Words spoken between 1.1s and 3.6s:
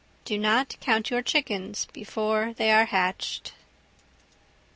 your chickens before they are hatched.